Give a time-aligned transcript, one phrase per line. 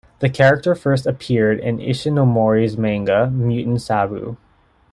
[0.17, 4.35] The character first appeared in Ishinomori's manga "Mutant Sabu".